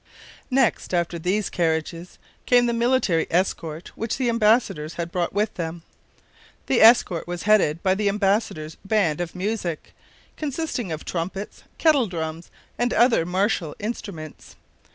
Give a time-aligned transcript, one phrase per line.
[0.49, 2.17] Next after these carriages
[2.47, 5.83] came the military escort which the embassadors had brought with them.
[6.65, 9.93] The escort was headed by the embassadors' band of music,
[10.37, 14.55] consisting of trumpets, kettle drums, and other martial instruments.